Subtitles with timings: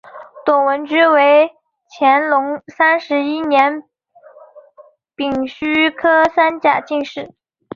[0.43, 1.53] 董文驹为
[1.91, 3.83] 乾隆三十一年
[5.15, 7.35] 丙戌科三甲进士。